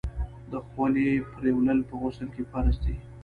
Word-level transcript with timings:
د 0.51 0.53
خولې 0.67 1.09
پریولل 1.35 1.79
په 1.89 1.93
غسل 2.01 2.27
کي 2.35 2.43
فرض 2.51 2.75
دي. 2.83 2.95